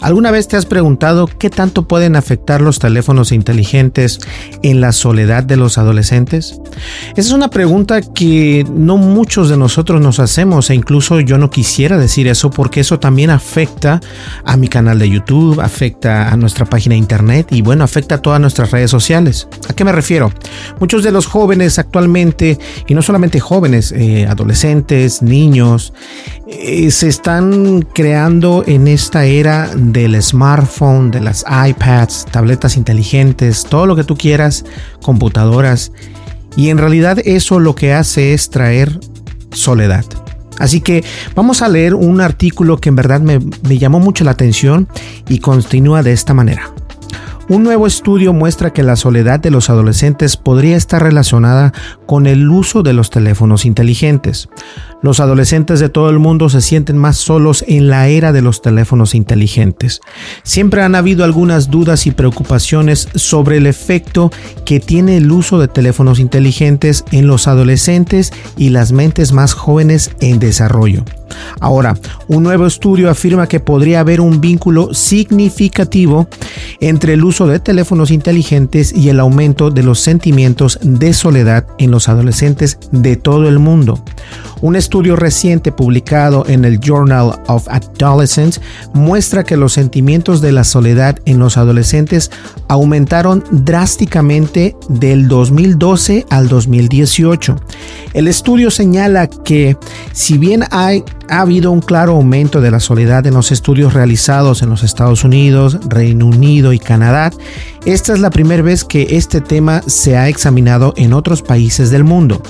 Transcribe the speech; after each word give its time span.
¿Alguna 0.00 0.30
vez 0.30 0.48
te 0.48 0.56
has 0.56 0.64
preguntado 0.64 1.26
qué 1.26 1.50
tanto 1.50 1.86
pueden 1.86 2.16
afectar 2.16 2.62
los 2.62 2.78
teléfonos 2.78 3.32
inteligentes 3.32 4.18
en 4.62 4.80
la 4.80 4.92
soledad 4.92 5.44
de 5.44 5.56
los 5.56 5.76
adolescentes? 5.76 6.60
Esa 7.10 7.20
es 7.20 7.32
una 7.32 7.48
pregunta 7.48 8.00
que 8.00 8.64
no 8.72 8.96
muchos 8.96 9.50
de 9.50 9.58
nosotros 9.58 10.00
nos 10.00 10.18
hacemos 10.18 10.70
e 10.70 10.74
incluso 10.74 11.20
yo 11.20 11.36
no 11.36 11.50
quisiera 11.50 11.98
decir 11.98 12.28
eso 12.28 12.50
porque 12.50 12.80
eso 12.80 12.98
también 12.98 13.28
afecta 13.28 14.00
a 14.44 14.56
mi 14.56 14.68
canal 14.68 14.98
de 14.98 15.10
YouTube, 15.10 15.60
afecta 15.60 16.30
a 16.30 16.36
nuestra 16.36 16.64
página 16.64 16.94
de 16.94 16.98
internet 16.98 17.48
y 17.50 17.60
bueno, 17.60 17.84
afecta 17.84 18.16
a 18.16 18.22
todas 18.22 18.40
nuestras 18.40 18.70
redes 18.70 18.90
sociales. 18.90 19.48
¿A 19.68 19.74
qué 19.74 19.84
me 19.84 19.92
refiero? 19.92 20.32
Muchos 20.78 21.02
de 21.02 21.12
los 21.12 21.26
jóvenes 21.26 21.78
actualmente, 21.78 22.58
y 22.86 22.94
no 22.94 23.02
solamente 23.02 23.38
jóvenes, 23.38 23.92
eh, 23.92 24.26
adolescentes, 24.26 25.20
niños, 25.20 25.92
eh, 26.46 26.90
se 26.90 27.08
están 27.08 27.82
creando 27.82 28.64
en 28.66 28.88
esta 28.88 29.24
era 29.26 29.70
del 29.92 30.20
smartphone, 30.22 31.10
de 31.10 31.20
las 31.20 31.44
iPads, 31.44 32.26
tabletas 32.30 32.76
inteligentes, 32.76 33.64
todo 33.64 33.86
lo 33.86 33.96
que 33.96 34.04
tú 34.04 34.16
quieras, 34.16 34.64
computadoras. 35.02 35.92
Y 36.56 36.68
en 36.68 36.78
realidad 36.78 37.18
eso 37.24 37.60
lo 37.60 37.74
que 37.74 37.92
hace 37.92 38.34
es 38.34 38.50
traer 38.50 38.98
soledad. 39.52 40.04
Así 40.60 40.82
que 40.82 41.02
vamos 41.34 41.62
a 41.62 41.68
leer 41.68 41.94
un 41.94 42.20
artículo 42.20 42.76
que 42.76 42.90
en 42.90 42.96
verdad 42.96 43.20
me, 43.20 43.40
llamó 43.78 43.98
mucho 43.98 44.24
la 44.24 44.32
atención 44.32 44.88
y 45.26 45.38
continúa 45.38 46.02
de 46.02 46.12
esta 46.12 46.34
manera. 46.34 46.70
Un 47.48 47.64
nuevo 47.64 47.86
estudio 47.86 48.32
muestra 48.32 48.72
que 48.72 48.82
la 48.82 48.94
soledad 48.94 49.40
de 49.40 49.50
los 49.50 49.70
adolescentes 49.70 50.36
podría 50.36 50.76
estar 50.76 51.02
relacionada 51.02 51.72
con 52.06 52.26
el 52.26 52.48
uso 52.48 52.82
de 52.82 52.92
los 52.92 53.10
teléfonos 53.10 53.64
inteligentes. 53.64 54.48
Los 55.02 55.18
adolescentes 55.18 55.80
de 55.80 55.88
todo 55.88 56.10
el 56.10 56.18
mundo 56.18 56.50
se 56.50 56.60
sienten 56.60 56.98
más 56.98 57.16
solos 57.16 57.64
en 57.66 57.88
la 57.88 58.08
era 58.08 58.32
de 58.32 58.42
los 58.42 58.60
teléfonos 58.60 59.14
inteligentes. 59.14 60.00
Siempre 60.42 60.82
han 60.82 60.94
habido 60.94 61.24
algunas 61.24 61.70
dudas 61.70 62.06
y 62.06 62.10
preocupaciones 62.10 63.08
sobre 63.14 63.56
el 63.56 63.66
efecto 63.66 64.30
que 64.66 64.78
tiene 64.78 65.16
el 65.16 65.32
uso 65.32 65.58
de 65.58 65.68
teléfonos 65.68 66.18
inteligentes 66.18 67.04
en 67.12 67.26
los 67.26 67.48
adolescentes 67.48 68.32
y 68.58 68.70
las 68.70 68.92
mentes 68.92 69.32
más 69.32 69.54
jóvenes 69.54 70.10
en 70.20 70.38
desarrollo. 70.38 71.04
Ahora, 71.60 71.96
un 72.28 72.42
nuevo 72.42 72.66
estudio 72.66 73.10
afirma 73.10 73.46
que 73.46 73.60
podría 73.60 74.00
haber 74.00 74.20
un 74.20 74.40
vínculo 74.40 74.92
significativo 74.94 76.28
entre 76.80 77.14
el 77.14 77.24
uso 77.24 77.46
de 77.46 77.60
teléfonos 77.60 78.10
inteligentes 78.10 78.92
y 78.92 79.08
el 79.08 79.20
aumento 79.20 79.70
de 79.70 79.82
los 79.82 80.00
sentimientos 80.00 80.78
de 80.82 81.12
soledad 81.12 81.66
en 81.78 81.90
los 81.90 82.08
adolescentes 82.08 82.78
de 82.92 83.16
todo 83.16 83.48
el 83.48 83.58
mundo. 83.58 84.02
Un 84.62 84.76
estudio 84.76 85.16
reciente 85.16 85.72
publicado 85.72 86.44
en 86.46 86.66
el 86.66 86.80
Journal 86.80 87.40
of 87.46 87.66
Adolescence 87.68 88.60
muestra 88.92 89.42
que 89.42 89.56
los 89.56 89.72
sentimientos 89.72 90.42
de 90.42 90.52
la 90.52 90.64
soledad 90.64 91.18
en 91.24 91.38
los 91.38 91.56
adolescentes 91.56 92.30
aumentaron 92.68 93.42
drásticamente 93.50 94.76
del 94.90 95.28
2012 95.28 96.26
al 96.28 96.48
2018. 96.48 97.56
El 98.12 98.28
estudio 98.28 98.70
señala 98.70 99.28
que 99.28 99.78
si 100.12 100.36
bien 100.36 100.64
hay, 100.70 101.04
ha 101.30 101.40
habido 101.40 101.70
un 101.70 101.80
claro 101.80 102.12
aumento 102.12 102.60
de 102.60 102.70
la 102.70 102.80
soledad 102.80 103.26
en 103.26 103.34
los 103.34 103.52
estudios 103.52 103.94
realizados 103.94 104.62
en 104.62 104.68
los 104.68 104.82
Estados 104.82 105.24
Unidos, 105.24 105.78
Reino 105.88 106.26
Unido 106.26 106.74
y 106.74 106.78
Canadá, 106.78 107.30
esta 107.86 108.12
es 108.12 108.20
la 108.20 108.30
primera 108.30 108.62
vez 108.62 108.84
que 108.84 109.16
este 109.16 109.40
tema 109.40 109.80
se 109.86 110.18
ha 110.18 110.28
examinado 110.28 110.92
en 110.96 111.14
otros 111.14 111.40
países 111.40 111.90
del 111.90 112.04
mundo. 112.04 112.42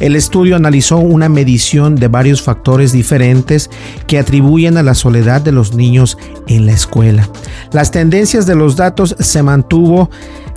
El 0.00 0.16
estudio 0.16 0.56
analizó 0.56 0.96
una 0.96 1.28
medición 1.28 1.94
de 1.94 2.08
varios 2.08 2.42
factores 2.42 2.90
diferentes 2.90 3.70
que 4.06 4.18
atribuyen 4.18 4.78
a 4.78 4.82
la 4.82 4.94
soledad 4.94 5.42
de 5.42 5.52
los 5.52 5.74
niños 5.74 6.16
en 6.48 6.66
la 6.66 6.72
escuela. 6.72 7.28
Las 7.72 7.90
tendencias 7.90 8.46
de 8.46 8.56
los 8.56 8.76
datos 8.76 9.14
se 9.18 9.42
mantuvo 9.42 10.10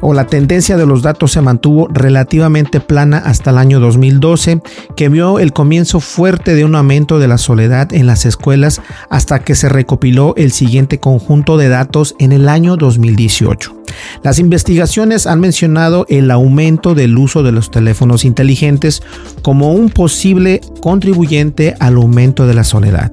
o 0.03 0.13
la 0.13 0.27
tendencia 0.27 0.77
de 0.77 0.85
los 0.85 1.01
datos 1.01 1.31
se 1.31 1.41
mantuvo 1.41 1.87
relativamente 1.87 2.79
plana 2.79 3.17
hasta 3.17 3.51
el 3.51 3.57
año 3.57 3.79
2012, 3.79 4.61
que 4.95 5.09
vio 5.09 5.39
el 5.39 5.53
comienzo 5.53 5.99
fuerte 6.01 6.55
de 6.55 6.65
un 6.65 6.75
aumento 6.75 7.19
de 7.19 7.27
la 7.27 7.37
soledad 7.37 7.93
en 7.93 8.05
las 8.05 8.25
escuelas 8.25 8.81
hasta 9.09 9.39
que 9.39 9.55
se 9.55 9.69
recopiló 9.69 10.33
el 10.35 10.51
siguiente 10.51 10.99
conjunto 10.99 11.57
de 11.57 11.69
datos 11.69 12.15
en 12.19 12.33
el 12.33 12.49
año 12.49 12.75
2018. 12.75 13.83
Las 14.23 14.39
investigaciones 14.39 15.27
han 15.27 15.39
mencionado 15.39 16.05
el 16.09 16.31
aumento 16.31 16.95
del 16.95 17.17
uso 17.17 17.43
de 17.43 17.51
los 17.51 17.71
teléfonos 17.71 18.25
inteligentes 18.25 19.01
como 19.41 19.73
un 19.73 19.89
posible 19.89 20.61
contribuyente 20.81 21.75
al 21.79 21.95
aumento 21.95 22.47
de 22.47 22.53
la 22.53 22.63
soledad. 22.63 23.11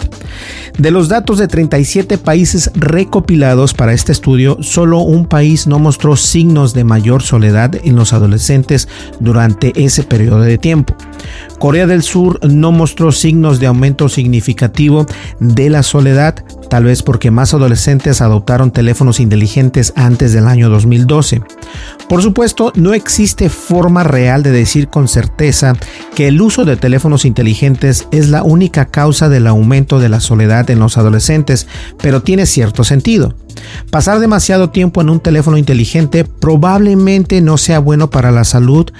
De 0.78 0.90
los 0.90 1.08
datos 1.08 1.38
de 1.38 1.48
37 1.48 2.18
países 2.18 2.70
recopilados 2.74 3.74
para 3.74 3.92
este 3.92 4.12
estudio, 4.12 4.58
solo 4.62 5.00
un 5.00 5.26
país 5.26 5.66
no 5.66 5.78
mostró 5.78 6.16
signos 6.16 6.72
de 6.72 6.79
mayor 6.84 7.22
soledad 7.22 7.74
en 7.82 7.96
los 7.96 8.12
adolescentes 8.12 8.88
durante 9.18 9.72
ese 9.76 10.02
periodo 10.02 10.42
de 10.42 10.58
tiempo. 10.58 10.94
Corea 11.58 11.86
del 11.86 12.02
Sur 12.02 12.40
no 12.48 12.72
mostró 12.72 13.12
signos 13.12 13.60
de 13.60 13.66
aumento 13.66 14.08
significativo 14.08 15.06
de 15.40 15.70
la 15.70 15.82
soledad, 15.82 16.44
tal 16.70 16.84
vez 16.84 17.02
porque 17.02 17.30
más 17.30 17.52
adolescentes 17.52 18.22
adoptaron 18.22 18.70
teléfonos 18.70 19.20
inteligentes 19.20 19.92
antes 19.96 20.32
del 20.32 20.46
año 20.46 20.70
2012. 20.70 21.42
Por 22.08 22.22
supuesto, 22.22 22.72
no 22.76 22.94
existe 22.94 23.50
forma 23.50 24.04
real 24.04 24.42
de 24.42 24.52
decir 24.52 24.88
con 24.88 25.08
certeza 25.08 25.74
que 26.14 26.28
el 26.28 26.40
uso 26.40 26.64
de 26.64 26.76
teléfonos 26.76 27.24
inteligentes 27.24 28.06
es 28.12 28.28
la 28.28 28.42
única 28.42 28.86
causa 28.86 29.28
del 29.28 29.46
aumento 29.48 29.98
de 29.98 30.08
la 30.08 30.20
soledad 30.20 30.70
en 30.70 30.78
los 30.78 30.96
adolescentes, 30.96 31.66
pero 32.00 32.22
tiene 32.22 32.46
cierto 32.46 32.84
sentido. 32.84 33.34
Pasar 33.90 34.20
demasiado 34.20 34.70
tiempo 34.70 35.00
en 35.00 35.10
un 35.10 35.20
teléfono 35.20 35.58
inteligente 35.58 36.24
probablemente 36.24 37.40
no 37.40 37.58
sea 37.58 37.80
bueno 37.80 38.10
para 38.10 38.30
la 38.30 38.44
salud 38.44 38.90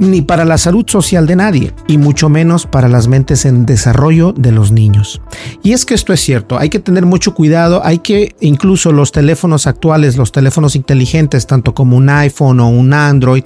ni 0.00 0.22
para 0.22 0.44
la 0.44 0.58
salud 0.58 0.84
social 0.88 1.26
de 1.26 1.36
nadie, 1.36 1.72
y 1.86 1.98
mucho 1.98 2.28
menos 2.28 2.66
para 2.66 2.88
las 2.88 3.06
mentes 3.06 3.44
en 3.44 3.66
desarrollo 3.66 4.32
de 4.32 4.50
los 4.50 4.72
niños. 4.72 5.20
Y 5.62 5.72
es 5.72 5.84
que 5.84 5.94
esto 5.94 6.12
es 6.12 6.20
cierto, 6.20 6.58
hay 6.58 6.70
que 6.70 6.80
tener 6.80 7.06
mucho 7.06 7.34
cuidado, 7.34 7.82
hay 7.84 7.98
que 7.98 8.34
incluso 8.40 8.90
los 8.90 9.12
teléfonos 9.12 9.66
actuales, 9.66 10.16
los 10.16 10.32
teléfonos 10.32 10.74
inteligentes, 10.74 11.46
tanto 11.46 11.74
como 11.74 11.96
un 11.98 12.08
iPhone 12.08 12.60
o 12.60 12.68
un 12.68 12.94
Android, 12.94 13.44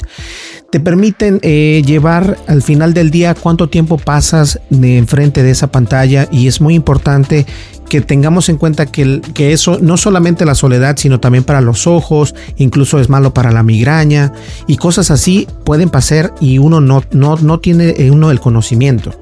te 0.70 0.80
permiten 0.80 1.38
eh, 1.42 1.82
llevar 1.86 2.36
al 2.46 2.62
final 2.62 2.94
del 2.94 3.10
día 3.10 3.34
cuánto 3.34 3.68
tiempo 3.68 3.98
pasas 3.98 4.60
de 4.70 4.98
enfrente 4.98 5.42
de 5.42 5.50
esa 5.50 5.68
pantalla 5.68 6.28
y 6.32 6.46
es 6.46 6.60
muy 6.60 6.74
importante 6.74 7.46
que 7.88 8.00
tengamos 8.00 8.48
en 8.48 8.56
cuenta 8.56 8.86
que, 8.86 9.20
que 9.34 9.52
eso 9.52 9.78
no 9.80 9.96
solamente 9.96 10.44
la 10.44 10.54
soledad, 10.54 10.96
sino 10.96 11.20
también 11.20 11.44
para 11.44 11.60
los 11.60 11.86
ojos, 11.86 12.34
incluso 12.56 13.00
es 13.00 13.08
malo 13.08 13.34
para 13.34 13.52
la 13.52 13.62
migraña 13.62 14.32
y 14.66 14.76
cosas 14.76 15.10
así 15.10 15.46
pueden 15.64 15.90
pasar 15.90 16.34
y 16.40 16.58
uno 16.58 16.80
no, 16.80 17.02
no, 17.12 17.36
no 17.36 17.60
tiene 17.60 17.94
uno 18.10 18.30
el 18.30 18.40
conocimiento. 18.40 19.12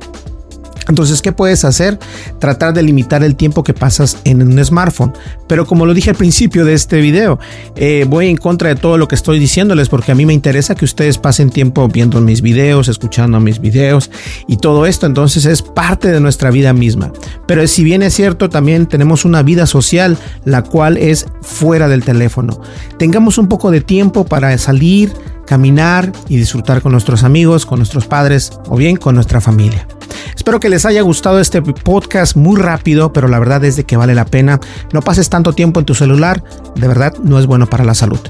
Entonces, 0.88 1.23
¿qué 1.23 1.32
puedes 1.32 1.64
hacer? 1.64 1.99
Tratar 2.38 2.75
de 2.75 2.82
limitar 2.82 3.23
el 3.23 3.37
tiempo 3.37 3.62
que 3.62 3.75
pasas 3.75 4.19
en 4.25 4.43
un 4.43 4.64
smartphone. 4.64 5.12
Pero 5.46 5.67
como 5.67 5.87
lo 5.87 5.94
dije 5.94 6.11
al 6.11 6.17
principio 6.17 6.64
de 6.64 6.75
este 6.75 7.00
video, 7.00 7.38
eh, 7.76 8.06
voy 8.08 8.29
en 8.29 8.37
contra 8.37 8.69
de 8.69 8.76
todo 8.76 8.99
lo 8.99 9.08
que 9.08 9.14
estoy 9.14 9.38
diciéndoles 9.38 9.88
porque 9.88 10.12
a 10.12 10.14
mí 10.14 10.26
me 10.26 10.32
interesa 10.32 10.75
que 10.75 10.84
ustedes 10.84 11.19
pasen 11.19 11.50
tiempo 11.50 11.88
viendo 11.88 12.20
mis 12.20 12.43
videos, 12.43 12.88
escuchando 12.88 13.40
mis 13.40 13.61
videos 13.61 14.11
y 14.49 14.56
todo 14.56 14.87
esto. 14.87 15.06
Entonces 15.06 15.44
es 15.44 15.62
parte 15.62 16.08
de 16.08 16.20
nuestra 16.20 16.50
vida 16.50 16.73
misma. 16.73 17.12
Pero 17.46 17.67
si 17.67 17.84
bien 17.84 18.02
es 18.02 18.14
cierto, 18.14 18.49
también 18.49 18.87
tenemos 18.87 19.25
una 19.25 19.43
vida 19.43 19.67
social, 19.67 20.17
la 20.44 20.62
cual 20.62 20.96
es 20.96 21.26
fuera 21.43 21.88
del 21.88 22.05
teléfono. 22.05 22.61
Tengamos 22.99 23.38
un 23.38 23.49
poco 23.49 23.70
de 23.70 23.81
tiempo 23.81 24.25
para 24.25 24.56
salir, 24.58 25.12
caminar 25.46 26.12
y 26.29 26.37
disfrutar 26.37 26.82
con 26.82 26.93
nuestros 26.93 27.25
amigos, 27.25 27.67
con 27.67 27.79
nuestros 27.79 28.06
padres 28.06 28.52
o 28.69 28.76
bien 28.76 28.96
con 28.96 29.14
nuestra 29.14 29.40
familia. 29.40 29.87
Espero 30.34 30.61
que 30.61 30.69
les 30.69 30.84
haya 30.84 31.02
gustado 31.02 31.40
este 31.40 31.62
podcast 31.62 32.37
muy 32.37 32.61
rápido, 32.61 33.12
pero 33.12 33.29
la 33.29 33.38
verdad 33.38 33.64
es 33.64 33.76
de 33.76 33.84
que 33.84 33.96
vale 33.96 34.14
la 34.14 34.25
pena. 34.25 34.61
No 34.93 35.02
pases 35.02 35.29
tanto 35.31 35.52
tiempo 35.52 35.81
en 35.81 35.87
tu 35.87 35.94
celular, 35.94 36.43
de 36.75 36.88
verdad 36.88 37.14
no 37.23 37.38
es 37.38 37.46
bueno 37.46 37.67
para 37.67 37.84
la 37.84 37.94
salud. 37.94 38.20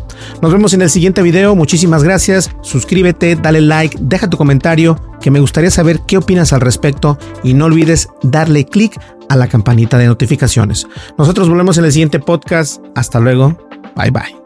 Nos 0.41 0.53
vemos 0.53 0.75
en 0.75 0.83
el 0.83 0.91
siguiente 0.91 1.23
video, 1.23 1.55
muchísimas 1.55 2.03
gracias, 2.03 2.51
suscríbete, 2.63 3.37
dale 3.37 3.61
like, 3.61 3.97
deja 4.01 4.29
tu 4.29 4.37
comentario, 4.37 4.99
que 5.21 5.31
me 5.31 5.41
gustaría 5.41 5.71
saber 5.71 6.01
qué 6.07 6.17
opinas 6.17 6.53
al 6.53 6.61
respecto 6.61 7.19
y 7.43 7.55
no 7.55 7.67
olvides 7.67 8.09
darle 8.23 8.67
click 8.67 9.01
a 9.29 9.37
la 9.37 9.49
campanita 9.49 9.99
de 9.99 10.07
notificaciones. 10.07 10.87
Nosotros 11.17 11.49
volvemos 11.49 11.79
en 11.79 11.85
el 11.85 11.93
siguiente 11.93 12.21
podcast, 12.21 12.83
hasta 12.95 13.21
luego, 13.21 13.57
bye 13.97 14.11
bye. 14.11 14.37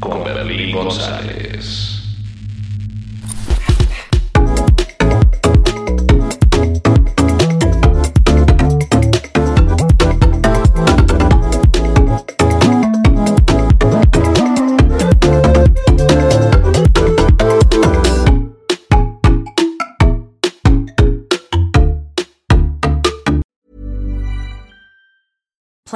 con 0.00 0.22
González. 0.72 2.03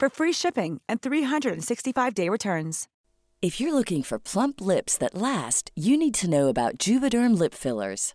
for 0.00 0.10
free 0.10 0.32
shipping 0.32 0.80
and 0.88 1.00
365-day 1.00 2.28
returns. 2.28 2.88
If 3.40 3.60
you're 3.60 3.72
looking 3.72 4.02
for 4.02 4.18
plump 4.18 4.60
lips 4.60 4.98
that 4.98 5.14
last, 5.14 5.70
you 5.76 5.96
need 5.96 6.14
to 6.14 6.28
know 6.28 6.48
about 6.48 6.78
Juvederm 6.78 7.38
lip 7.38 7.54
fillers. 7.54 8.14